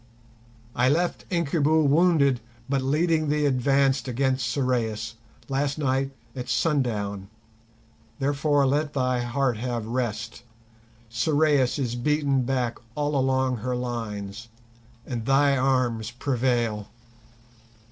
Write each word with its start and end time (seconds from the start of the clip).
"I 0.75 0.89
left 0.89 1.29
Incubu 1.29 1.87
wounded, 1.87 2.39
but 2.67 2.81
leading 2.81 3.29
the 3.29 3.45
advance 3.45 4.07
against 4.07 4.47
Sorais 4.47 5.13
last 5.47 5.77
night 5.77 6.09
at 6.35 6.49
sundown; 6.49 7.29
therefore 8.17 8.65
let 8.65 8.93
thy 8.93 9.19
heart 9.21 9.57
have 9.57 9.85
rest. 9.85 10.41
Sorais 11.07 11.77
is 11.77 11.93
beaten 11.93 12.41
back 12.41 12.79
all 12.95 13.15
along 13.15 13.57
her 13.57 13.75
lines, 13.75 14.47
and 15.05 15.27
thy 15.27 15.55
arms 15.55 16.09
prevail." 16.09 16.89